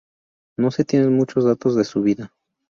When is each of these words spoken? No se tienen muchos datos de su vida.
No 0.57 0.71
se 0.71 0.83
tienen 0.83 1.15
muchos 1.15 1.43
datos 1.45 1.75
de 1.75 1.83
su 1.83 2.01
vida. 2.01 2.33